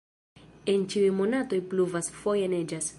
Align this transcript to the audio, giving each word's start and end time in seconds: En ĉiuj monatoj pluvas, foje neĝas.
En 0.73 0.87
ĉiuj 0.93 1.11
monatoj 1.19 1.61
pluvas, 1.75 2.13
foje 2.25 2.53
neĝas. 2.57 2.89